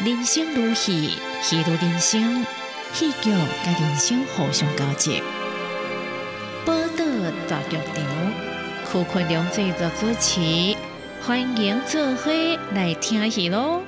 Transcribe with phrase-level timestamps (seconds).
[0.00, 2.44] 人生如戏，戏如人生，
[2.92, 5.22] 戏剧甲人生互相交织。
[6.66, 7.04] 报道
[7.48, 8.04] 大剧场，
[8.84, 10.76] 柯坤良制作主持，
[11.22, 12.32] 欢迎做伙
[12.74, 13.82] 来听戏咯！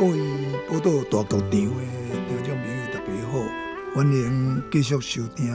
[0.00, 0.18] 各位
[0.66, 1.68] 报道大剧场的听
[2.42, 5.52] 众朋友，大家好，欢迎继续收听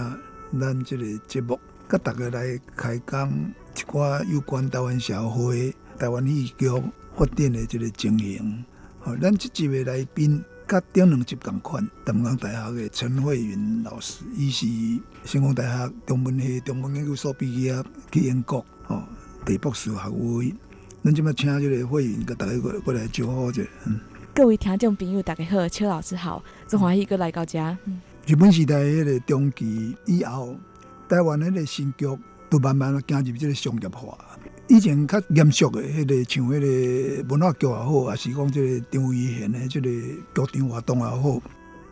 [0.59, 3.27] 咱这个节目，甲大家来开讲
[3.75, 6.69] 一寡有关台湾社会、台湾戏剧
[7.17, 8.63] 发展的这个情形。
[8.99, 14.67] 好，咱这集的来宾甲顶两集同款，淡江大学的陈慧云老师，伊是
[15.23, 19.01] 成功大学中文系中文研究所毕业去英国，吼，
[19.43, 20.53] 第博士学位。
[21.03, 23.99] 咱即摆请这个慧云，甲大家过过来招呼者，嗯。
[24.35, 27.77] 各位听众朋友，大家好，邱老师好，真欢喜哥来到家。
[28.27, 30.53] 日本时代迄个中期以后，
[31.07, 32.05] 台湾迄个新剧
[32.49, 34.17] 都慢慢行入即个商业化。
[34.67, 39.89] 以前较严肃的迄个，像迄个文化剧也好，也是讲即个张卫贤的即个
[40.45, 41.41] 剧场活动也好，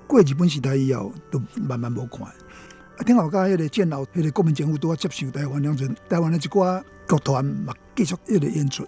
[0.06, 2.28] 过日本时代以后，都慢慢无看。
[2.28, 8.86] 啊，听后甲迄个战后，迄个国民政府拄啊接受台湾两阵，台湾的一寡剧团嘛继续迄个演出。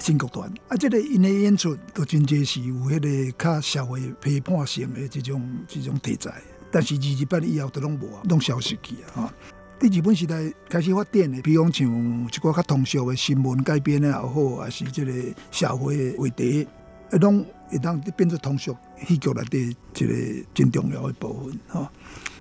[0.00, 9.32] 新剧团啊，即个因的演出都真侪是有迄个较社会批判性的即种即种题材，但是二日版以后都拢无啊，拢消失去啊。
[9.78, 15.12] 伫日本时代开始发展的，比如讲像一寡较通俗的新闻改编的也好，还是即个
[15.50, 16.66] 社会话题，
[17.12, 21.80] 一拢会当变做通俗戏剧内底一个真重要的部分吼。
[21.80, 21.92] 啊，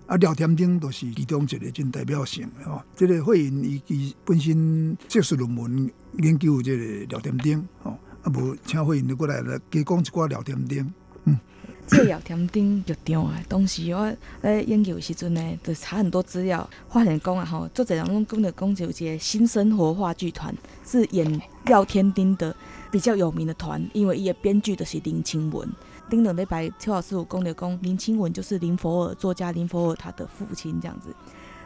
[0.09, 2.81] 啊廖天丁都是其中一个真代表性的吼。
[2.95, 7.91] 这个会员伊伊本身硕士论文研究这个廖天丁吼，
[8.23, 10.91] 啊无请会员你过来来加讲一寡廖天丁。
[11.25, 11.39] 嗯，
[11.87, 13.39] 这廖天丁就对啊。
[13.47, 14.11] 当时我
[14.41, 20.51] 咧研究时阵呢，就查很多资料，发现讲啊吼，作者人拢讲的讲就一个新生活话剧团
[20.83, 22.55] 是演廖天丁的
[22.89, 25.69] 比较有名的团，因为伊的编剧就是林清文。
[26.09, 31.13] 丁冷礼拜，邱老师有讲的讲林清文就是林佛尔作家林佛尔他的父亲这样子。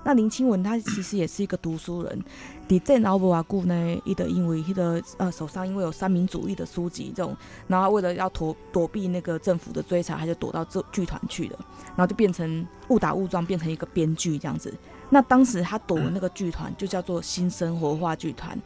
[0.04, 2.22] 那林清文他其实也是一个读书人，
[2.68, 7.34] 伫在老伯瓦故呢，伊的因为伊的呃手上因为有三民主义的书籍这种，
[7.68, 11.60] 然后为了要躲躲避那个政府的追查，他就躲到这剧团去了，
[11.96, 14.74] 然后就变成误打误撞变成一个编剧这样子。
[15.10, 18.62] 那当时他躲的那个剧团就叫做新生活话剧团。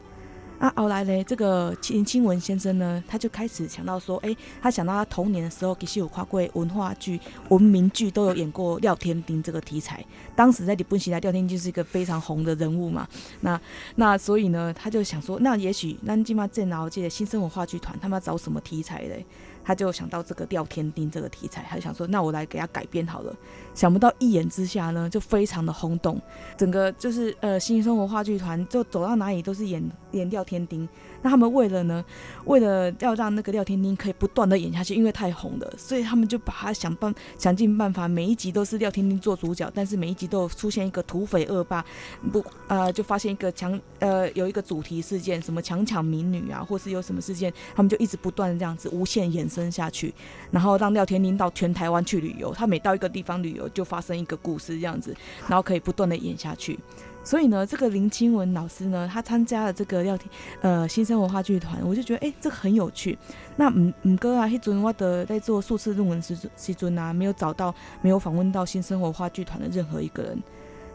[0.59, 7.19] 啊，后来呢，这个林清文先生呢，他就开始想到说，哎，他想到他童年的时候，其实有跨过文化剧、
[7.49, 10.03] 文明剧，都有演过廖天丁这个题材。
[10.35, 13.07] 当时在日本时代，廖天丁就是一个非常红的人物嘛。
[13.41, 13.59] 那
[13.97, 19.23] 那所以呢，他就想说，那也许那今嘛正老界的新生活话剧团，他们要找什么题材嘞？
[19.67, 23.35] 他就想到这个掉天钉这个题材，他就想说，那我来给他改编好了。
[23.73, 26.17] 想不到一眼之下呢，就非常的轰动，
[26.55, 30.87] 整个就是呃新生活话剧团就走到哪里都是演演掉天钉。
[31.21, 32.03] 那他们为了呢，
[32.45, 41.83] 为了要让那个廖天丁可以不断的演下去，因为太红了，所以他们就把他想办想尽办法，每一集都是廖天丁做主角，但是每一集都有出现一个土匪恶霸，
[42.31, 50.13] 不呃就发现一个强呃有一个主题事件，什么强抢民女啊，或是有什么事件，他们就一直不断的这样子无限延伸下去，
[50.51, 55.15] 然后让廖天丁到全台湾去旅游，他每到一个地方旅游就发生一个故事这样子，
[55.47, 56.77] 然后可以不断的演下去。
[57.27, 63.17] 所以呢，这个林清文老师呢，他参加了这个廖天呃新生活话剧团，我就觉得哎，这个很有趣。
[63.57, 70.41] 那唔唔哥啊，迄阵我的在做数次论文时时尊啊，没有找到，没有访问到新生活话剧团的任何一个人。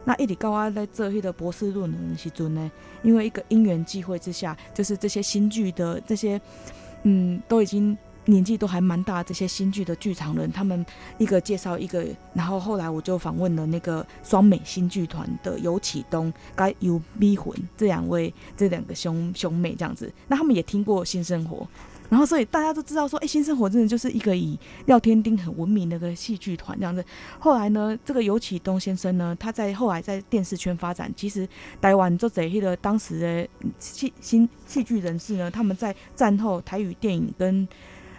[0.06, 2.71] 那一里高啊，在这迄个博士论文时尊呢，
[3.03, 6.41] 因为一个因缘际会之下，就是这些新剧的这些
[7.03, 7.95] 嗯，都已经。
[8.27, 10.85] 年纪都还蛮大，这些新剧的剧场人，他们
[11.19, 21.67] 一个介绍一个，然后后来我就访问了那个双美新剧团的尤启东、该尤逼魂这两位，这两个兄兄妹这样子，那他们也听过新生活，
[22.09, 27.05] 然后所以大家都知道说，哎，新生活真的就是一个以廖天丁很闻名的个戏剧团这样子。
[27.39, 31.49] 后来呢，这个尤启东先生呢，他在后来在电视圈发展，其实
[31.81, 33.49] 台湾做这些的当时的
[33.79, 37.67] 戏新戏剧人士呢，他们在战后台语电影跟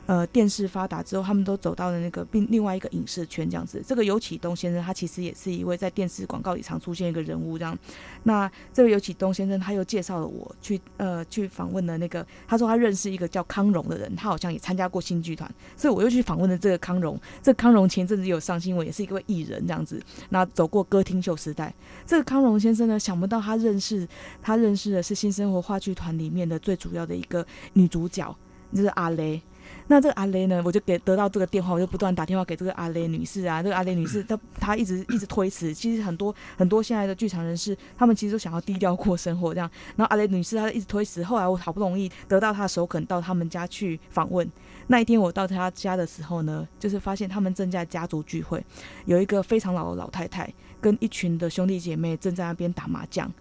[0.06, 3.84] 呃电视发达之后，他们都走到了那个并另外一个影视圈这样子。
[3.88, 7.78] 这个尤启东先生，他其实也是一位在电视广告里常出现一个人物这样。
[8.24, 17.20] 那这位尤启东先生，他又介绍了我去呃去访问了那个，他说他认识一个叫康荣的人，他好像也参加过新剧团，所以我又去访问了这个康荣。
[17.42, 20.02] 这康荣前阵子有上新闻，也是一位艺人这样子。
[20.30, 21.74] 那走过歌厅秀时代，
[22.06, 24.08] 这个康荣先生呢，想不到他认识
[24.42, 28.36] 他认识的是新生活话剧团里面的最主要的一个女主角，
[28.74, 29.42] 就是阿雷。
[29.88, 33.62] 那这个阿雷呢，我就给得到这个电话，我就不断打电话给这个阿雷女士啊。
[33.62, 35.74] 这个阿雷女士，她 她一直一直推辞。
[35.74, 39.70] 其实很多很多现在的剧场人士，他们其实都想要低调过生活这样。
[39.96, 44.50] 然后阿雷女士她一直推辞，后来我好不容易得到她的首肯，到他们家去访问。
[44.88, 48.64] 那一天我到她家的时候呢，就是发现他们正在家族聚会，
[49.06, 53.32] 有一个非常老的老太太跟一群的兄弟姐妹正在那边打麻将。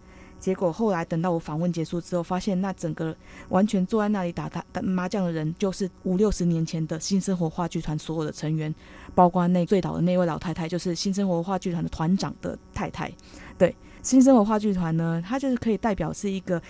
[0.43, 3.15] 结果后来等到我访问结束之后，发现那整个
[3.51, 8.75] 完全坐在那里打打打麻将的人，就是五六十年前的新生活话剧团所有的成员，
[9.15, 13.09] 包括那最早的那位老太太，就是新生活话剧团的团长的太太。
[13.57, 13.73] 对，
[14.03, 16.61] 新生活话剧团呢，它就是可以代表是一个。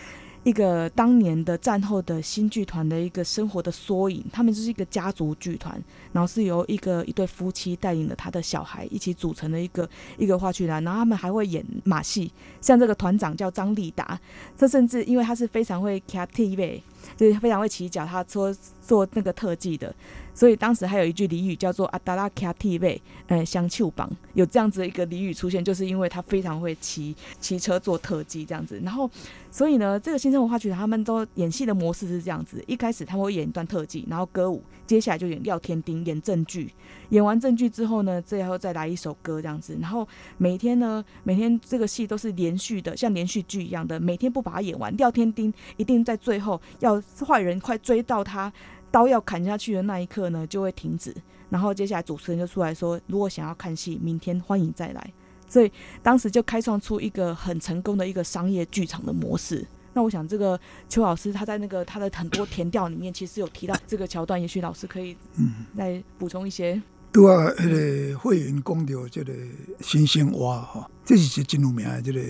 [0.45, 5.81] 一个当年的战后的新剧团的一个生活的缩影，他们就是一个家族剧团，
[6.13, 14.19] 然后是由一个一对夫妻带领了他的小孩一起组成的一个一个话剧团，然后他们还会演马戏，像这个团长叫张立达，
[14.57, 16.83] 这甚至因为他是非常会 c a t v
[17.17, 19.95] 就是非常会骑脚踏车做那个特技的。
[20.35, 28.81] 所以当时还有一句俚语叫做“阿达拉卡蒂贝”，呃，香丘绑有这样子的一个俚语出现，就是因为他非常会骑骑车做特技这样子。
[28.83, 29.11] 然后，
[29.51, 36.73] 所以呢，这个新生活话剧他们都演戏的模式是这样子：一开始他们会演一段特技，然后歌舞，接下来就演廖天丁演正剧，
[37.11, 39.77] 演完正剧之后呢，最后再来一首歌这样子。
[39.81, 40.09] 然后
[40.39, 48.51] 每天呢，每天这个戏都是连续的，像连续剧一样的，每天不把它演完，廖天丁一定在最后要坏人快追到他。
[48.93, 51.13] 刀要砍下去的那一刻呢，就会停止。
[51.51, 55.13] 然后接下来主持人就出来说：“如果想要看戏，明天欢迎再来。”
[55.49, 55.71] 所以
[56.03, 59.67] 当时就开创出一个很成功的一个商业剧场的模式。
[59.93, 60.59] 那我想，这个
[60.89, 66.81] 邱老师他在那个他的很多填调里面，其实有提到这个桥段，也许老师可以嗯再补充一些。
[67.13, 67.69] 对啊，迄
[68.13, 69.35] 个会员讲到这个
[69.81, 72.21] 新生活哈，这是一真有名的这个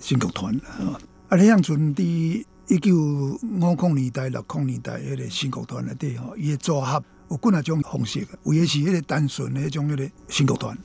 [0.00, 0.98] 新剧团啊。
[1.28, 2.46] 啊，李向春第。
[2.68, 10.76] 一九五零年代、六零年代，迄个新国团内底吼，伊的组合有几啊种方式，有诶是迄个单纯诶迄种迄个新国团，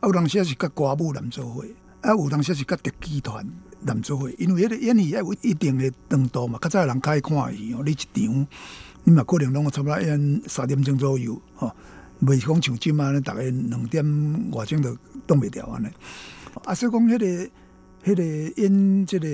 [0.00, 1.64] 啊有当时是甲歌舞男做伙，
[2.00, 3.46] 啊有当时是甲特技团
[3.82, 8.46] 男做伙，因为迄个演戏要有一定诶长度嘛，较早人开看戏哦，你一场
[9.04, 11.70] 你嘛可能拢差不多演三点钟左右吼，
[12.20, 15.86] 袂是讲像即满咧，逐个两点外钟都挡袂牢安尼，
[16.64, 17.50] 啊所以讲迄个。
[18.04, 18.22] 迄个
[18.62, 19.26] 演即个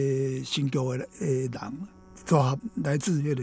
[0.42, 1.78] 新剧的诶人，
[2.24, 3.42] 组合来自迄个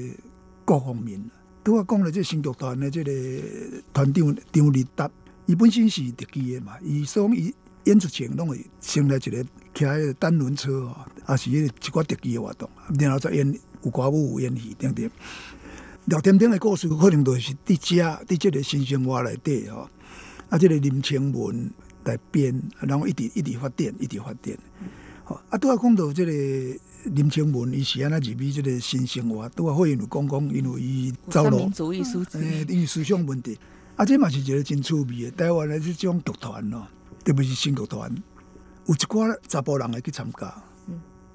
[0.66, 1.22] 各方面。
[1.64, 3.12] 拄啊讲了，即新剧团的即个
[3.94, 5.10] 团长张立达，
[5.46, 9.44] 伊本身是特技的嘛，伊所讲伊演出前拢会先来一个
[9.76, 12.68] 骑迄个单轮车吼，也是迄个一寡特技的活动，
[13.00, 15.08] 然后再演有歌舞有演戏等等。
[16.06, 19.88] 廖天丁的故事可能就是伫遮伫即个新生活内底吼，
[20.50, 21.70] 啊，即个林清文
[22.06, 24.58] 来编，然后一直一直发展，一直发展。
[25.50, 26.32] 啊，拄啊讲到即个
[27.06, 31.70] 林清文，伊是安那入去即个新生活，拄啊好因有讲讲，因为伊走路，
[32.34, 33.58] 诶，因为思想问题，
[33.96, 35.32] 啊，这嘛是一个真趣味诶。
[35.32, 36.88] 台湾的即种剧团咯，
[37.24, 38.14] 特别是新剧团，
[38.86, 40.64] 有一寡查甫人会去参加，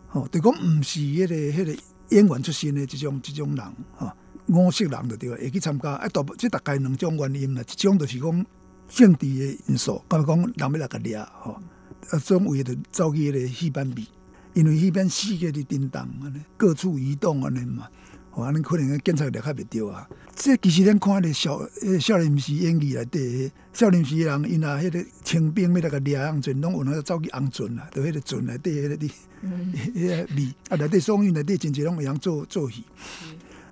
[0.09, 3.65] 吼，就讲毋是迄个迄个演员出身的即种即种人，
[3.97, 4.13] 吼，
[4.49, 5.91] 五色人就对会去参加。
[5.95, 8.47] 啊，大即大概两种原因啦，一种就是讲
[8.89, 11.61] 政治的因素，咁讲人要来甲掠，吼。
[12.11, 14.09] 啊，总为着走去迄个戏班比，
[14.55, 17.89] 因为戏班四界的震动安尼，各处移动安尼嘛，
[18.33, 20.09] 哦，安尼可能检查力较袂着啊。
[20.35, 29.11] 这其实咱看迄个少，迄少林寺演技内底，少林寺人因啊，迄个清兵要来个掠红船，拢有那走去红船啦，到迄个船内底迄个啲，
[29.95, 32.85] 迄个味啊，内底双运内底真侪拢会晓做做戏。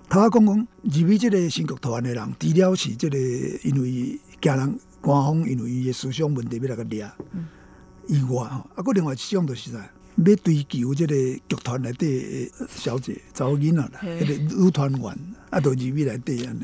[0.07, 3.17] 头下讲讲入去即个新剧团的人，除了是即个
[3.63, 7.09] 因为家人官方因为伊的思想问题要来个掠。
[8.07, 9.77] 以外吼，啊，佮另外一种就是啥，
[10.17, 15.19] 要追求即个剧团内底小姐、查某囡仔啦，迄个女团员，
[15.49, 16.63] 啊，都入去内底安尼，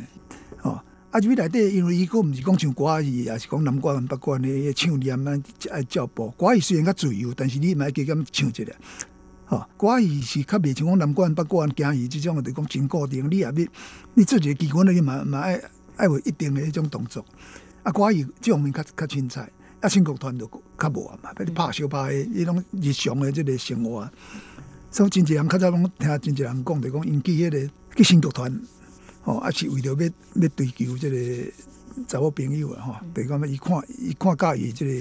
[0.57, 0.71] 吼，
[1.12, 6.29] 啊，入去内底，因为伊佫毋是讲唱歌戏，也是讲南管北管的唱念啊，爱照步。
[6.31, 8.65] 歌戏虽然较自由，但是你嘛加减唱一下，
[9.45, 13.29] 吼，歌戏是较袂像讲南管北管京戏即种，就讲真固定。
[13.29, 13.51] 你也要，
[14.13, 15.62] 你做一个基本的，你嘛嘛爱
[15.98, 17.25] 爱有一定的迄种动作。
[17.83, 19.50] 啊，歌戏即方面较较凊彩。
[19.81, 24.09] 啊，新剧团就较无啊嘛，俾你拍小拍的，迄种日常的即个生活。
[24.91, 28.61] 所以真侪人较早拢听真侪人讲，就讲因去迄个去新剧团
[29.23, 29.97] 吼，啊是为着要
[30.41, 31.51] 要追求即个
[32.07, 34.91] 查某朋友啊，吼，等于讲伊看伊看介意即个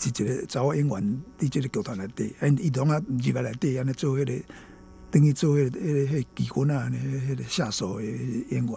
[0.00, 4.44] 是一个查某演员伫即个剧团内底，因，伊拢啊入来内底安尼做迄个，
[5.10, 8.74] 等于做迄个迄个迄妓魂啊，安尼迄个下手的演员，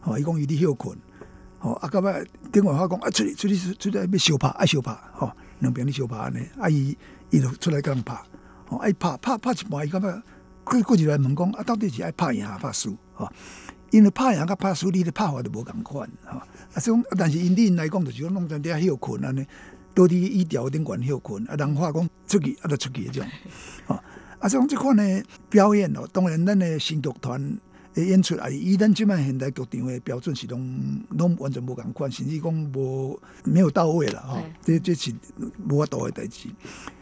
[0.00, 0.96] 吼，伊讲伊伫休困，
[1.62, 6.98] 吼，啊，到尾顶外话讲啊，出去出去出来要相拍，爱相拍，吼，两边咧相拍安尼，啊，伊
[7.30, 8.20] 伊就出来甲人拍，
[8.66, 10.22] 吼，爱拍拍拍一半，伊到尾
[10.64, 13.30] 过过入来问讲啊，到底是爱拍赢拍输，吼？
[13.92, 16.38] 因为拍赢甲拍输，你的拍法就无共款，吼，
[16.74, 19.46] 啊，所以但是因恁来讲，就是讲弄在遐休困安尼。
[19.94, 23.26] 倒伫椅条顶悬休困，啊，人话讲出去啊，就出去迄种，
[23.86, 23.94] 吼
[24.38, 27.58] 啊，像即款的表演哦，当然咱的新剧团
[27.94, 35.12] 的演出啊，以咱即摆现代剧场的标准是拢拢完全无共款，甚至讲无没有到位啦，吼，这这是
[35.68, 36.48] 无法度的代志。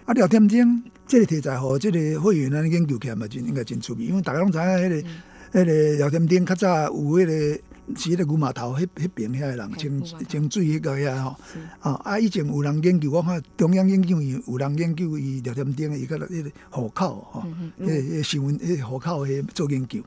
[0.04, 7.62] 啊，聊天钟，这个题材吼，这个会员咱研究起来嘛，真应该真出名，因为大家拢知影迄个迄个聊天钟较早有迄个。
[7.96, 11.36] 是迄个牛码头，迄迄边遐个人清清水迄个遐吼，
[11.80, 12.16] 啊啊！
[12.20, 17.44] 以前有人研究，我看中央研究院有人研究伊聊天顶伊个迄个户口吼，
[17.80, 20.00] 迄个新闻迄户口迄做研究。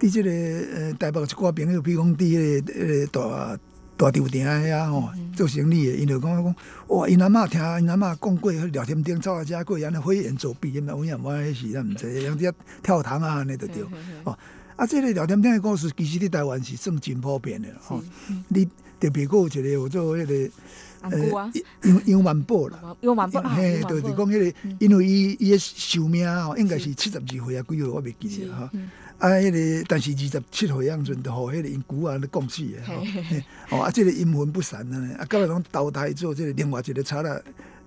[0.00, 3.58] 伫即个呃台北一寡朋友，比如讲伫迄个呃大
[3.96, 6.54] 大稻埕遐吼做生意的，因就讲讲
[6.88, 12.52] 哇，因阿嬷听因阿嬷讲过，聊天顶走来遮过，安尼飞檐走壁，因有影我迄时咱毋知，像只
[12.82, 13.84] 跳糖啊安尼就对。
[14.24, 14.36] 哦。
[14.76, 18.02] 啊，这个聊天天的故事，其实伫台湾是算真普遍的吼。
[18.48, 18.64] 你
[18.98, 20.50] 特别有一个有做迄个
[21.02, 21.52] 呃，
[21.82, 28.70] 杨杨万宝啦， 杨万宝嘿，就是讲迄个，因为伊伊的寿命吼，应该是七十二岁啊，几岁我袂记得哈。
[29.20, 33.76] 啊，迄个但是二十七岁样阵，就互迄个因舅啊咧讲死诶吼。
[33.76, 37.40] 哦，啊，这个阴魂不散啊，啊，到尾拢投胎做即个另外一个差啦，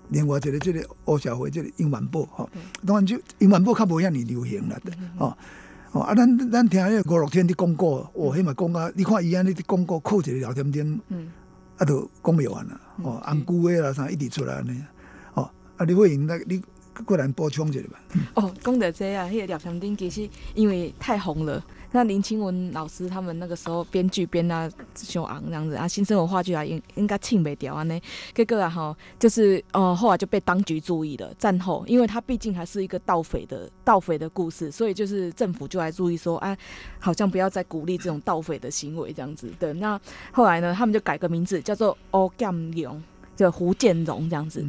[0.09, 2.49] 另外一个即个乌社会即个杨万宝吼。
[2.85, 4.79] 当然就杨万宝较无遐尼流行啦，
[5.17, 5.35] 吼。
[5.93, 11.31] 哦，啊，咱咱听迄个五六天的广告，哦，迄嘛讲啊，你看伊安尼的广告靠一个聊天钉，嗯，
[11.77, 14.83] 啊，都讲袂完啦，哦，红姑诶啦啥一直出来安尼，
[15.33, 16.61] 哦，啊，你会用那你
[17.05, 17.99] 过来补充一下吧。
[18.35, 21.63] 哦，讲到这啊，迄个聊天钉其实因为太红了。
[21.95, 27.99] 那林清文老师他们那个时候编剧编啊上昂这样子啊，新生活话剧啊应应该请袂掉啊呢，
[28.33, 36.57] 结果啊吼，就是呃后来就被当局注意了，战后，因为他毕竟还是一个盗匪的盗匪的故事，所以就是政府就来注意说，哎，
[36.97, 39.71] 好像不要再鼓励这种盗匪的行为这样子对。
[39.73, 39.99] 那
[40.31, 43.03] 后来呢，他们就改个名字，叫做欧建荣，
[43.35, 44.65] 就胡建荣这样子。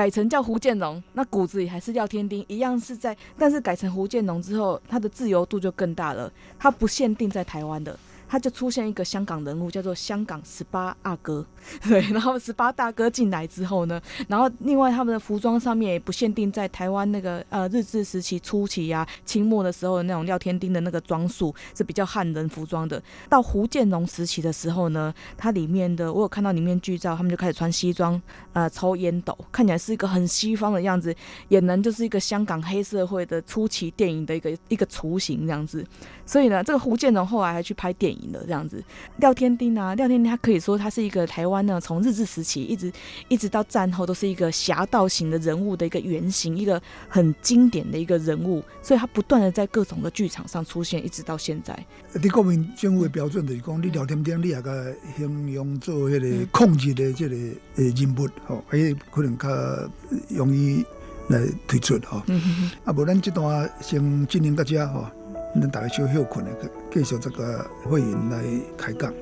[0.00, 7.94] 改成叫胡建龙，那骨子里还是廖天丁，一样是在，但是改成胡建龙之后，他的自由度就更大了，他不限定在台湾的。
[8.30, 11.44] 他就出现一个香港人物，叫做香港十八阿哥，
[11.82, 23.02] 对，然后十八大哥进来之后呢，然后另外他们的服装上面也不限定在台湾那个呃日治时期初期呀，清末的时候的那种廖天丁的那个装束是比较汉人服装的。
[23.28, 28.22] 到胡建荣时期的时候呢，它里面的我有看到里面剧照，他们就开始穿西装，
[28.52, 31.12] 呃，抽烟斗，看起来是一个很西方的样子，
[31.48, 35.84] 也能就是一个香港黑社会的初期电影的一个一个雏形这样子。
[36.24, 38.19] 所以呢，这个胡建荣后来还去拍电影。
[38.32, 38.82] 的这样子，
[39.18, 42.92] 廖天丁啊，廖天丁他可以说他是一个台湾呢，从日治时期一直
[43.28, 51.78] 一直到战后都是一个侠盗型的人物的一个原型，一个很经典的一个人物，所以他不断的在各种的剧场上出现，一直到现在。
[52.20, 57.36] 你国民政府的标准就是讲，你廖天丁你也个形容做迄个控制的这个
[57.76, 59.48] 呃人物，吼，诶，可能较
[60.28, 60.84] 容易
[61.28, 62.22] 来推出吼。
[62.84, 65.06] 啊，无咱这段先进行到这吼。
[65.54, 66.54] 恁大家休休困咧，
[66.92, 68.42] 继续这个会员来
[68.76, 69.12] 开讲。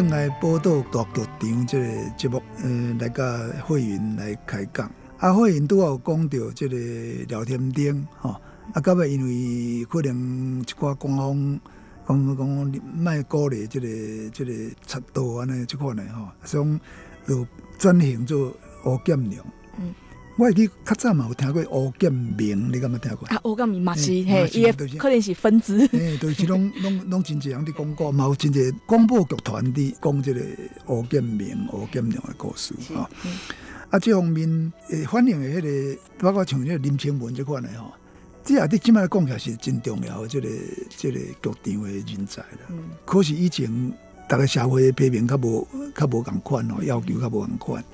[0.00, 3.22] 迎邓来报道大剧场这个节目，呃，来甲
[3.66, 4.90] 会员来开讲。
[5.18, 6.76] 啊，会员拄好讲到这个
[7.28, 8.30] 聊天钉，吼，
[8.72, 11.60] 啊，到尾因为可能一寡官方
[12.08, 13.86] 讲讲卖鼓励这个
[14.30, 14.52] 这个
[14.86, 16.80] 插刀安尼即款的吼，所以
[17.26, 17.46] 就
[17.78, 19.44] 转型做乌剑娘。
[19.78, 19.92] 嗯。
[20.40, 23.28] 我会记较早嘛有听过乌剑明，你敢有听过？
[23.28, 25.86] 啊，乌剑明嘛是嘿，伊可能是分支。
[25.92, 30.40] 嘿，都是拢拢拢真济人伫讲过，嘛有真济广播剧团伫讲即个
[30.86, 33.06] 乌剑明、乌剑娘的故事啊。
[33.90, 35.62] 啊，即方面诶，反映诶迄
[35.94, 37.92] 个，包括像迄个林清文即款的吼，
[38.42, 40.48] 即也伫即摆讲起来是真重要，即个
[40.88, 42.60] 即个剧场的人才啦。
[42.70, 42.78] 嗯。
[43.04, 43.70] 可是以前
[44.26, 47.84] 大家社会批评较无较无共款哦，要求较无共款。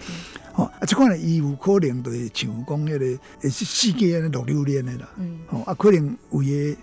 [0.57, 3.05] 哦，啊，即款呢，伊有可能就是像讲迄个，
[3.43, 5.09] 也是世界安尼六六年的啦。
[5.19, 5.39] 嗯。
[5.51, 6.75] 哦，啊，可能有诶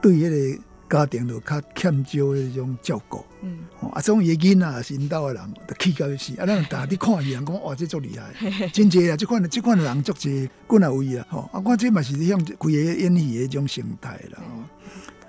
[0.00, 3.24] 对迄个家庭就较欠少迄种照顾。
[3.42, 3.58] 嗯。
[3.80, 6.32] 哦，啊，种伊囡仔是因兜诶人，就气到死。
[6.40, 9.16] 啊，咱大家伫看伊人讲，哇，这足厉害， 真济啊！
[9.16, 11.26] 即款即款人足济，滚来位啊！
[11.28, 14.38] 吼，啊，我这嘛是向开个演戏诶种形态啦。
[14.38, 14.62] 哦。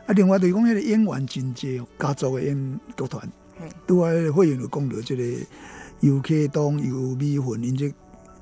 [0.06, 3.28] 啊，另外就是讲迄个演员真济，家族诶演剧团。
[3.60, 3.68] 嗯。
[3.88, 5.24] 拄啊，会员就讲到即个。
[6.02, 7.94] 游客当有米粉，因这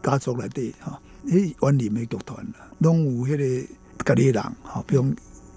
[0.03, 0.93] 家族内底吼，
[1.25, 3.67] 迄园林的剧团啦，拢有迄个
[4.05, 5.03] 家己人吼，比如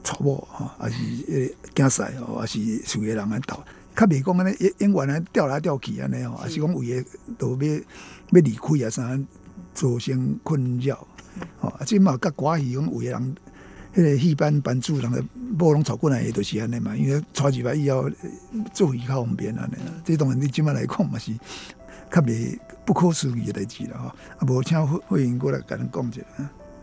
[0.02, 3.62] 娶某吼，还是迄竞赛吼，还是属于人来斗，
[3.94, 7.04] 较袂讲安尼演演员安调来调去安尼吼，还是讲有诶
[7.36, 9.20] 都要要离开啊啥，
[9.74, 11.06] 造成困扰
[11.58, 13.36] 吼，啊，即嘛甲寡戏讲有诶人，
[13.94, 15.22] 迄个戏班班主人个
[15.58, 18.08] 某拢娶过来，都是安尼嘛，因为娶入来以后
[18.72, 21.32] 做戏较方便安尼啦，即当然你即摆来讲嘛是。
[22.10, 26.20] 较袂不可思议的代志了吼，啊，无请会会员过来甲咱讲一下。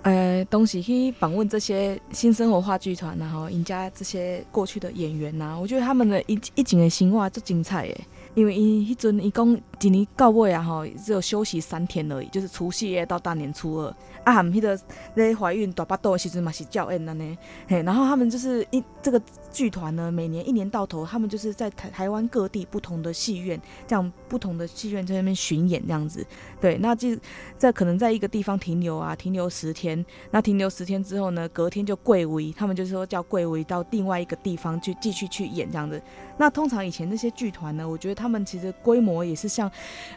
[0.03, 8.07] 呃，东西去访问这些新生活话剧团，然后人家这些过去的演员呐，我觉得他们的一一景的新话最精彩诶。
[8.33, 13.93] 因为伊迄阵伊讲一年到尾啊吼，只有休息三天而已，就是除夕夜到大年初二。
[14.23, 14.79] 啊，含迄个
[15.15, 19.21] 咧怀孕大巴肚的时阵嘛是教演安尼，嘿，然后他们就是一这个
[19.57, 26.23] 剧团呢，每年一年到头，他们就是在台台湾各地不同的戏院，这样不同的戏院在那边巡演这样子。
[26.61, 27.17] 对，那就
[27.57, 30.05] 在可能在一个地方停留啊，停留十天。
[30.29, 35.99] 那停留十天之后呢，隔天就贵为，他们就是说叫贵为到另外一个地方去继续去演这样子。
[36.37, 39.71] 那通常以前那些剧团呢，我觉得他们其实规模也是像，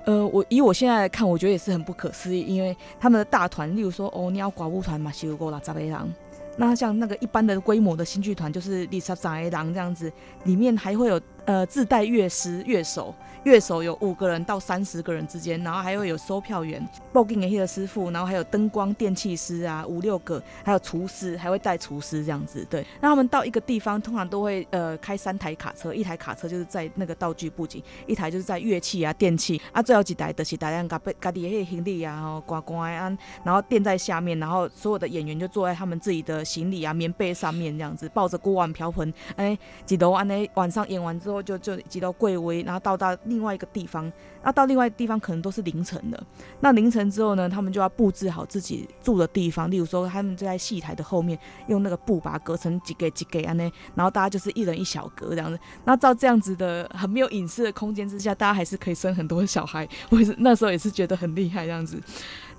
[0.04, 6.06] 呃，我以我现在来看，我觉得也是很不可思议，因为他们的大团，例如说哦，鸟寡妇团嘛，西游过啦，扎贝郎。
[6.60, 10.12] 那像那个一般的规模的新剧团，就是丽莎扎贝郎这样子，
[10.44, 11.18] 里面还会有
[11.50, 13.12] 呃自带乐师、乐手。
[13.44, 22.66] 乐手有五个人到三十个人之间，然后还会有收票员、booking 的师傅，然后还有灯光电器师啊，五六个，还有厨师，还会带厨师这样子。
[22.68, 33.10] 对，那他们到一个地方，通常都会呃开三台卡车，一台卡车就是在那个道具布景，一台就是在乐器啊、电器啊，最后几台的是大家家家己的行李啊，然后挂挂啊，
[33.42, 40.46] 然后垫在下面，然后所有的演员就坐在他们自己的行李啊、棉被上面这样子，抱着锅碗瓢盆，哎，几头安呢？
[40.52, 43.16] 晚上演完之后就就挤到贵威，然后到达。
[43.24, 44.10] 另外一个地方，
[44.42, 46.22] 那到另外一个地方可能都是凌晨的。
[46.60, 49.70] 那凌晨之后呢，他们就要布置好自己住的地方。
[49.70, 55.58] 例如说，他们就在戏台的后面，用那个布把它隔成几个几个啊呢，然后大家就是一人一小格这样子。
[55.84, 59.86] 那照这样子的很没有隐私的空间之下，大家还是可以生很多小孩。
[60.08, 62.00] 我也是那时候也是觉得很厉害这样子。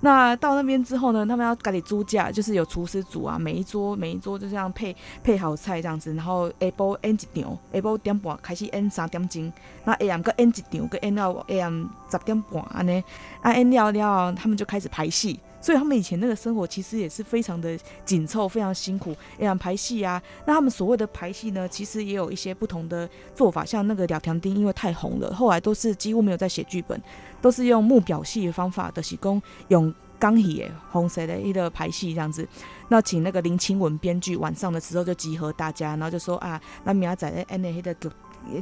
[0.04, 9.52] 那到那边之后呢，他们要家里租架，就是有厨师煮啊，每一桌每一桌就这样配配好菜这样子，然后下晡演一场，下晡点半开始演三点钟，
[9.84, 13.02] 那下暗个演一场，个演到下暗十点半安尼，
[13.42, 15.38] 啊演了了，他们就开始排戏。
[15.62, 20.20] 所以他们以前那个生活其实也是非常的紧凑，非常辛苦，也要排戏啊。
[20.44, 23.64] 那他们所谓的排戏呢，其实也有一些不同的做法。
[23.64, 27.00] 像那个廖条丁，因为太红了，后来都是几乎没有在写剧本，
[27.40, 32.46] 都是用木表戏的方法的，是供用钢戏红色的一个排戏这样子。
[32.88, 37.94] 那请那个林清文编剧，晚上的时候就集合大家，然后就说啊，那明仔在演那个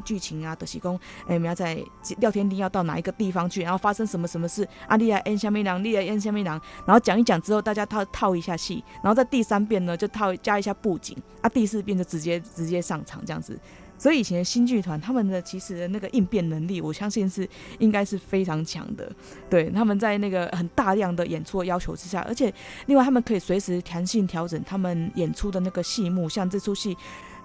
[0.04, 1.84] 剧情啊，都是讲，哎，明仔
[2.18, 13.58] 廖天丁要到哪一个地方去，然后发生什么什么事，啊，你来演下面郎，你来演下面郎，然后讲一讲之后，大家套套一下戏，然后在第三遍呢就套加一下布景，啊，第四遍就直接直接上场这样子。
[13.98, 17.46] 所以以前新剧团他们的其实的那个应变能力，我相信是
[17.78, 19.12] 应该是非常强的。
[19.50, 22.50] 对，他们在那个很大量的演出的要求之下，而且
[22.86, 26.96] 另外他们可以随时弹性调整他们演出的那个戏目，像这出戏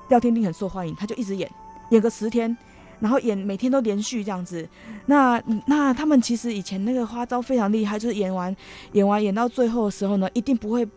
[0.08, 1.52] 廖天丁很受欢迎，他就一直演。
[1.90, 2.56] 演个十天，
[3.00, 4.68] 然后演每天都连续这样子，
[5.06, 8.56] 那那他们其实以前那个花招非常厉害，就是演完
[8.94, 10.88] 演完演到最后的时候呢，一定不会，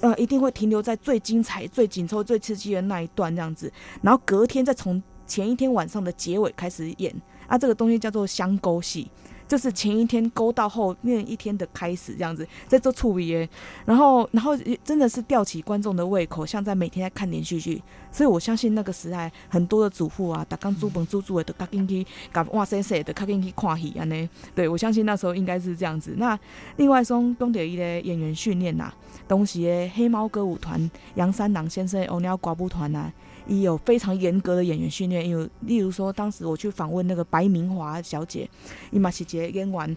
[0.00, 7.14] 呃，一定会停留在最精彩、最紧凑、最刺激的那一段这样子，然后隔天再从前一天晚上的结尾开始演。
[7.46, 9.10] 啊，这个东西叫做香勾戏。
[9.48, 13.48] 就是前一天勾到后面一天的开始这样子，在做处理耶，
[13.86, 17.82] 然后然后真的是吊起观众的胃口，像在每天在看连续剧，
[18.12, 26.14] 所以我相信那个时代很多的主妇啊，打刚租本煮煮的都赶紧去，赶哇塞塞的赶紧去看戏安尼，对我相信那时候应该是这样子。
[26.18, 26.38] 那
[26.76, 28.92] 另外说东点一的演员训练呐，
[29.26, 33.10] 东西的黑猫歌舞团、杨三郎先生、欧鸟寡妇团呐。
[33.48, 38.48] 也有非常严格的演员训练，有例如说，当时我去访问那个白明华小姐，
[38.90, 39.96] 伊马西杰演完，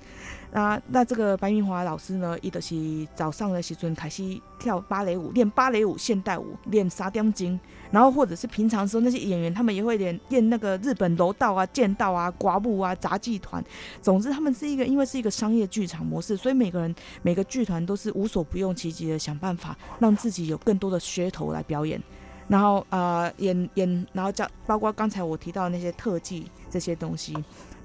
[0.54, 2.76] 那那这个白明华老师呢，伊就是
[3.14, 4.24] 早上的时阵开始
[4.58, 7.60] 跳芭蕾舞，练芭蕾舞、现代舞，练沙雕精，
[7.92, 13.62] 然后或者是平常时候那些演员，他们也会练练那个日本柔道啊、剑道啊、寡舞啊、杂技团，
[14.02, 22.02] 总之他们是一个，因为是一个商业剧场模式，所以每个人每个剧团都是无所不用其极的想办法，让自己有更多的噱头来表演。
[22.52, 27.34] 然后呃演演，然后叫包括刚才我提到那些特技这些东西，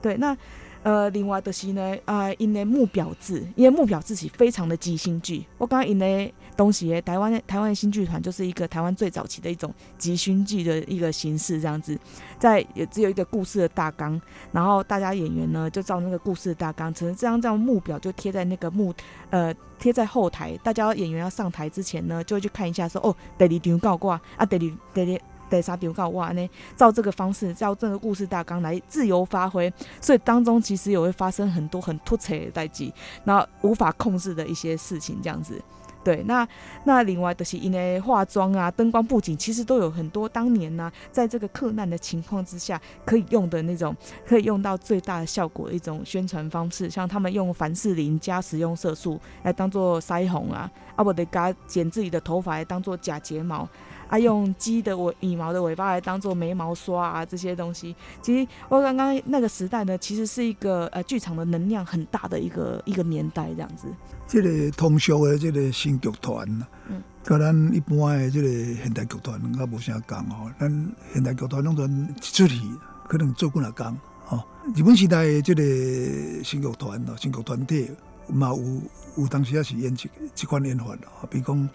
[0.03, 0.37] 对，那
[0.83, 11.99] 呃另外的是呢，啊因为木表字，因为木表字是非常的即兴剧，我刚刚因为东西，台湾台湾新剧团就是一个台湾最早期的一种即兴剧的一个形式，这样子，
[12.39, 14.21] 在也只有一个故事的大纲，
[14.53, 18.93] 然后大家演员呢就照那个故事的大纲，成这样这样目表就贴在那个幕
[19.31, 19.55] 呃。
[19.79, 32.91] 贴在后台，大家演员要上台之前呢，就会去看一下，说哦，第二场告挂啊，第二第二第三场告挂呢，照这个方式，照这个故事大纲来自由发挥，所以当中其实也会发生很多很突切的代际，
[33.25, 35.63] 那无法控制的一些事情，这样子。
[36.07, 36.47] 对，那
[36.85, 43.93] 那另外的是因为化妆啊、灯光布景，其实都有很多当年呢，在这个困难的情况之下，可以用的那种，
[44.25, 53.69] 可以用到最大的效果一种宣传方式，像他们用凡士林加食用色素来当做腮红啊，啊不得加剪自己的头发来当做假睫毛。
[54.09, 63.89] 啊，用鸡的尾羽毛的尾巴来当做眉毛刷啊，这些东西，其实我刚刚那个时代呢，其实是一个呃剧场的能量很大的一个一个年代，这样子。
[64.29, 66.47] 这个通宵的这个新剧团，
[66.89, 68.49] 嗯，跟咱一般的这个
[68.83, 70.53] 现代剧团，较无啥共哦。
[70.59, 72.71] 咱现代剧团拢团出戏，
[73.09, 73.87] 可能做几若工
[74.29, 74.45] 哦。
[74.75, 77.91] 日本时代的这个新剧团哦，新剧团体
[78.29, 80.87] 嘛有有当时也是演这这款演法
[81.21, 81.69] 哦，比如讲。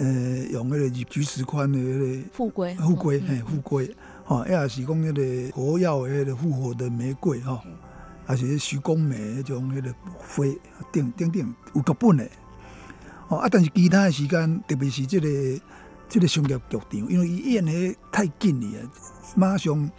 [0.00, 0.04] 呃，
[0.52, 3.92] 用迄个菊石宽的迄个富贵，富贵，嘿，富贵，
[4.24, 7.60] 吼，也是讲迄个火药的迄个复活的玫瑰，吼，
[8.28, 10.44] 也是徐公美迄种迄个花，
[10.92, 12.30] 顶顶顶有剧本的，
[13.26, 15.60] 哦啊，但是其他的时间，特别是这个
[16.08, 18.90] 这个商业剧场，因为伊演的太紧了，
[19.34, 19.90] 马上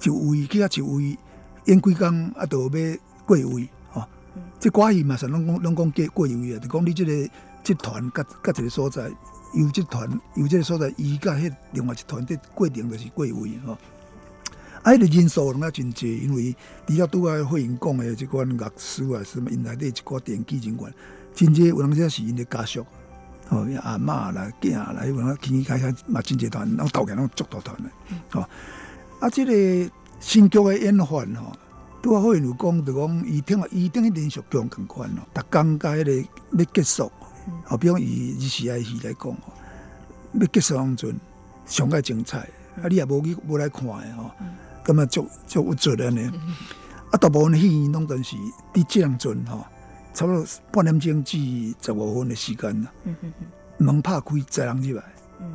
[0.00, 1.16] 就位去啊就位，
[1.66, 2.68] 演几工啊，就要
[3.24, 4.02] 过位，吼，
[4.58, 7.30] 这寡戏嘛，是拢讲拢讲过过位啊，就讲你这个
[7.62, 9.08] 集团甲甲一个所在。
[9.54, 13.78] 有集团有这个所在，伊甲迄另外一团的过程就是过位吼。
[14.82, 16.54] 啊，迄个人数拢啊真济，因为
[16.86, 20.94] 除了拄啊会员讲的即款乐师啊，什么因内底一寡电机人员，
[21.34, 22.86] 真济有人则是因的家属，
[23.48, 27.90] 吼阿嬷啦、囝啦，有人起起开开嘛真济团，然后头家拢足大团的，
[28.30, 28.44] 吼。
[29.20, 31.52] 啊，即个新剧的演法吼，
[32.02, 36.28] 拄啊会员有讲，就讲伊听啊，伊等于连续剧共款咯，逐工甲迄个
[36.58, 37.10] 要结束。
[37.64, 39.36] 好比讲以日时爱戏来讲，
[40.32, 41.16] 要结束当阵
[41.64, 42.38] 上个精彩，
[42.82, 44.30] 啊，你也无去无来看的吼，
[44.84, 46.32] 咁啊足足有责任呢。
[47.10, 48.36] 啊，大部分戏拢都是
[48.74, 49.64] 伫即两阵吼，
[50.12, 51.38] 差不多半点钟至
[51.80, 52.90] 十五分的时间啦。
[53.78, 55.02] 门拍开，载人入来，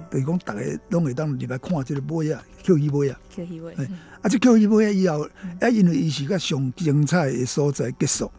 [0.10, 3.20] 就是讲逐个拢会当入来看即个尾啊，扣伊尾啊。
[3.36, 3.74] 扣伊尾。
[4.22, 5.28] 啊，即扣伊尾啊以后，
[5.60, 8.32] 啊，因为伊是个上精彩的所在结束。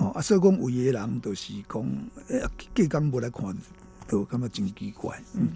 [0.00, 1.82] 哦，啊，所以讲有诶人就是讲，
[2.28, 2.42] 诶，
[2.74, 3.54] 隔工无来看，
[4.08, 5.22] 都感觉真奇怪。
[5.34, 5.48] 嗯，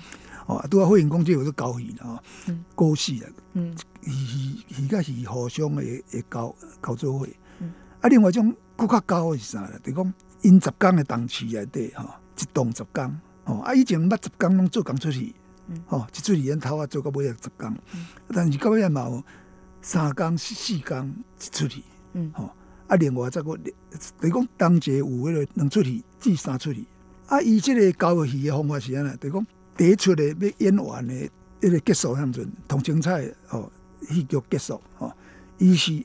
[0.46, 7.26] 哦，拄啊，会员讲即个是交戏啦，嗯，高戏啦，嗯，戏戏甲是互相会会交交做伙。
[7.60, 9.80] 嗯，啊，另外一种更较高的是啥咧？
[9.82, 12.04] 就讲因十工的档期内底，吼，
[12.38, 15.34] 一栋十工，哦，啊，以前捌十工拢做工出去，
[15.68, 19.24] 嗯，哦，一出去演头啊做到尾啊十工，嗯，但是到尾嘛有
[19.80, 22.50] 三工四四工一出去，嗯，吼。
[22.86, 23.56] 啊，另外再个，
[24.20, 26.86] 等于讲当节有迄个两出戏至三出戏。
[27.26, 31.14] 啊，伊即个教戏的方法是安尼，等于讲第一出的要演完的，
[31.60, 33.70] 迄个结束向阵，同精彩哦，
[34.08, 35.10] 戏剧结束哦，
[35.56, 36.04] 伊是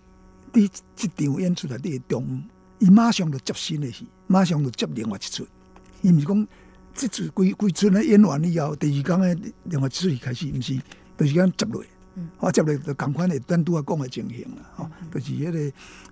[0.54, 2.42] 第一场演出来第中，
[2.80, 5.46] 伊马上就接新的戏，马上就接另外一出。
[6.02, 6.48] 伊毋是讲
[6.96, 10.80] 即出规规出咧演完以后，第二工的另外一出戏开始，毋是，
[11.18, 11.84] 就是讲接落。
[12.40, 15.60] 啊，接来就共款的，咱拄啊讲的情形啦，吼，就是迄个、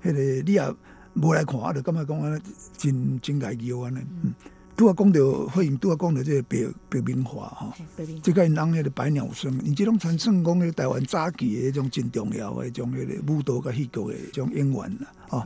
[0.03, 0.75] 迄个，你也
[1.15, 2.39] 无来看，我，就感觉讲啊，
[2.77, 3.99] 真真介意安尼。
[4.23, 4.33] 嗯，
[4.77, 6.57] 拄啊讲到会员，拄啊讲到这个白
[6.89, 7.73] 白明化吼，
[8.21, 15.43] 即个因翁迄个百鸟生，因即种传算讲迄台湾早期的迄种真重要的迄种迄个舞蹈甲戏剧的迄种演员啦，吼、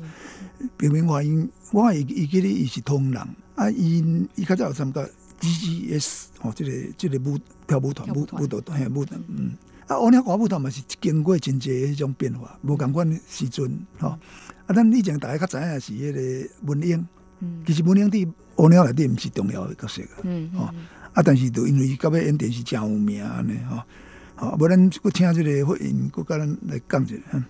[0.77, 5.07] 白明化因，我会伊记得伊是通人，啊，因伊较早有参加
[5.39, 9.51] GGS 吼、即、个即、个舞跳舞团舞跳舞蹈嘿舞团，嗯，
[9.91, 14.19] 啊，乌鸟歌舞团嘛是经过真济迄种变化，无共款时阵吼、啊，
[14.73, 17.05] 咱以前大家较知影是迄个文英，
[17.41, 18.25] 嗯其实文英伫
[18.55, 20.23] 乌鸟内底毋是重要诶角色啊。
[20.23, 23.83] 嗯哦嗯啊，但是就因为伊到尾演电视真有名安尼吼，
[24.37, 27.15] 吼，无咱佫请即个会员，佫甲咱来讲一下。
[27.33, 27.43] 嗯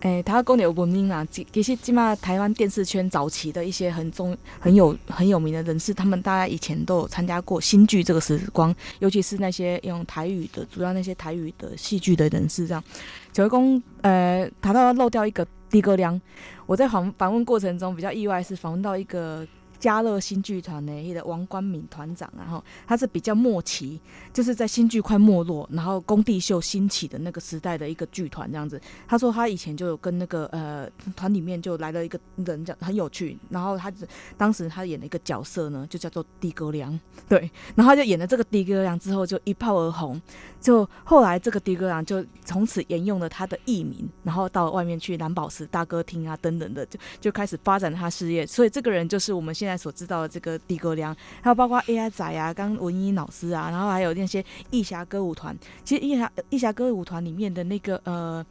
[0.00, 12.84] 诶，他讲的有文明啊，其其实起码台湾电视圈早期的一些很重、很有很有名的人士，他们大家以前都有参加过新剧这个时光，尤其是那些用台语的，主要那些台语的戏剧的人士，这样。
[13.32, 16.20] 九位公，呃，谈到漏掉一个的哥亮，
[16.66, 19.46] 我在访访问过程中比较意外是访问到一个。
[19.78, 24.00] 嘉乐新剧团的那个王冠敏团长，然后他是比较末期，
[24.32, 28.80] 就是在新剧快没落，然后工地秀兴起的那个时代的一个剧团这样子。
[29.06, 33.38] 他说他以前就有跟那个呃团里面就来了一个人，讲很有趣。
[33.50, 33.92] 然后他
[34.36, 37.50] 当时他演的一个角色呢，就叫做的哥良， 对。
[37.74, 40.20] 然后他就演了这个的哥良之后就一炮而红，
[40.60, 48.46] 就后来这个的哥良就从此沿用了他的艺名，然后到外面去蓝宝石大歌厅啊等等的，就就开始发展他事业。
[48.46, 55.58] 所以这个人就是我们现现在所知道的这个地沟梁，还有包括 AI 仔啊，刚文英老师啊，然后还有那些义侠歌舞团。
[55.84, 58.46] 其实义侠义侠歌舞团里面的那个呃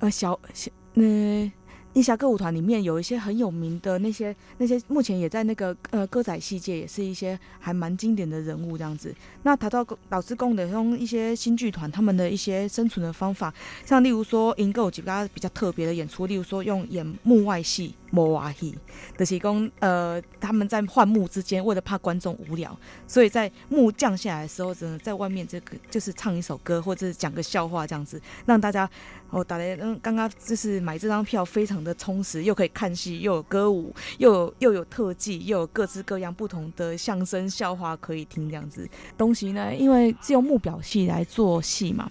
[0.00, 1.50] 呃小小呃。
[1.94, 9.14] 义侠歌舞团里面有一些很有名的那些那些，目前也在那个呃歌仔戏界也是一些还蛮经典的人物这样子。
[9.42, 13.52] 那谈到老师供的用一些新剧团他们的一些生存的方法，
[13.84, 18.74] 像例如说，银有几个比较特别的演出，例如说用演幕外戏、幕外戏
[19.18, 22.74] 的提供，呃，他们在换幕之间，为了怕观众无聊，
[23.06, 28.88] 所以在幕降下来的时候，真的在外面这个就是唱一首歌或者是讲个笑话这样子，让大家
[29.32, 42.10] 哦打雷，嗯，刚刚就是买这张票非常的充实，又可以看戏，又有歌舞，又有又有特技，又有各式各样不同的相声笑话可以听这样子东西呢，因为是用木表戏来做戏嘛。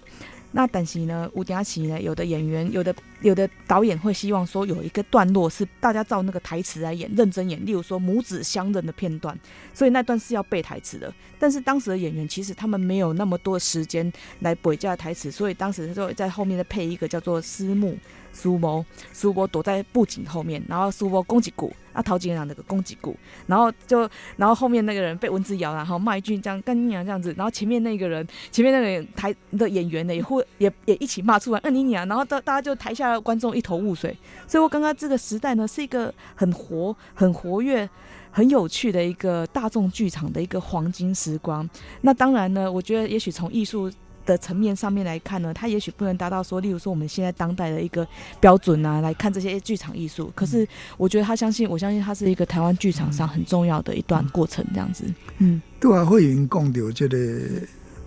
[0.52, 9.38] 那但是呢，吴佳琪呢，有的演员，有的有的导演会希望说有一个段落是大家照那个台词来演，认真演，例如说母子相认的片段，
[9.72, 11.12] 所以那段是要背台词的。
[11.38, 17.96] 但是当时的演员其实他们没有那么多时间来背下台词，所以当时就在后面再配一个叫做私幕。
[18.32, 23.16] 苏波，苏波躲在布景后面，然后苏波攻击鼓，啊，陶景朗那个攻击鼓，
[23.46, 34.16] 然后就，然后后面那个人被蚊子咬，然后骂一句这样干你娘这样子，然后前面那个人，前面那个人台的演员呢也会也也一起骂出来，嗯你娘，然后大大家就台下的观众一头雾水，
[34.46, 37.88] 所以我刚刚这个时代呢是一个很活、很活跃。
[38.34, 41.68] 很有趣的一个大众剧场的一个黄金时光。
[42.00, 43.92] 那当然呢，我觉得也许从艺术
[44.24, 48.06] 的层面上面来看呢，它也许不能达到说，例如说我们现在当代的一个
[48.40, 50.32] 标准啊，来看这些剧场艺术。
[50.34, 55.04] 可是我觉得他相信，我相信它是一个台湾剧场上很重要的一段过程，这样子。
[55.38, 57.18] 嗯，对啊，会员讲到这个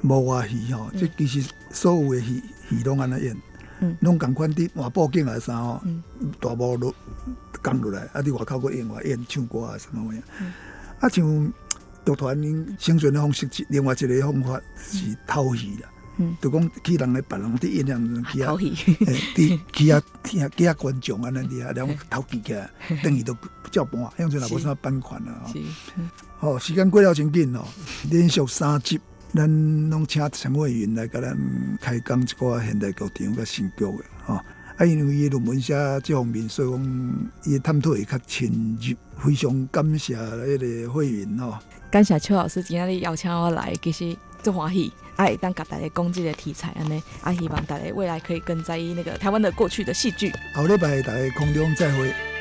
[0.02, 3.38] 幕外戏吼，嗯即其实所有的戏戏拢安尼演
[3.80, 6.02] 嗯，拢共款伫换布景啊啥哦嗯，
[6.40, 6.94] 大幕落
[7.64, 10.54] 降落来，啊，伫外口个演话演唱歌啊什么物嗯
[11.02, 11.54] 啊，像
[12.06, 15.90] 剧团因生存的方式，另外一个方法是偷戏啦。
[16.18, 18.74] 嗯就讲去人咧别人伫演两去啊讨，喜。
[19.06, 20.02] 诶，伫去啊
[20.56, 22.70] 去啊观众安尼伫啊，然后偷记起来，
[23.04, 23.36] 等于都
[23.72, 25.54] 照搬，向阵也无啥版权啦吼。
[25.54, 25.62] 是，
[26.40, 27.64] 吼，时间过了真紧哦，
[28.10, 29.00] 连续三集，
[29.34, 31.38] 咱拢请陈慧云来甲咱
[31.82, 34.36] 开讲一个现代剧场甲新剧的吼。
[34.78, 35.74] 啊，因为伊论文写
[36.04, 41.58] 这方面，所以讲伊的探讨会较深入，非常感谢迄个慧云吼。
[41.92, 50.32] 感谢邱老师今天邀请我来，其实做欢喜，哎，当甲大家讲这个题材安尼，啊，希望大家未来可以更在意那个台湾的过去的戏剧。
[50.54, 52.35] 好礼拜大家空中再会。